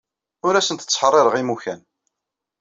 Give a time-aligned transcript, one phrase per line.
[0.45, 1.81] Ur asent-ttḥeṛṛiṛeɣ imukan.